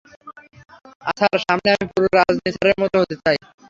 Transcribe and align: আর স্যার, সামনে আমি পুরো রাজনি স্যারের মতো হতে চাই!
আর 1.07 1.13
স্যার, 1.19 1.37
সামনে 1.45 1.67
আমি 1.73 1.85
পুরো 1.91 2.07
রাজনি 2.17 2.49
স্যারের 2.55 2.77
মতো 2.81 2.95
হতে 3.01 3.15
চাই! 3.23 3.37